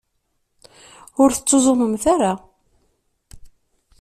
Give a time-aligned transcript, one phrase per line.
[1.21, 2.33] Ur tettuẓumemt ara.